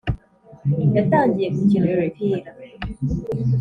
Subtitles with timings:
[0.95, 2.49] yatangiye gukina umupira